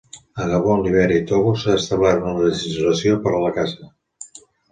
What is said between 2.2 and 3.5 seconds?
una legislació per a